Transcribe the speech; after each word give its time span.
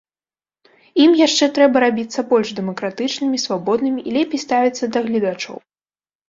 Ім 1.03 1.11
яшчэ 1.19 1.45
трэба 1.57 1.83
рабіцца 1.83 2.23
больш 2.31 2.49
дэмакратычнымі, 2.61 3.37
свабоднымі 3.45 3.99
і 4.07 4.15
лепей 4.17 4.43
ставіцца 4.47 4.91
да 4.97 5.07
гледачоў. 5.11 5.55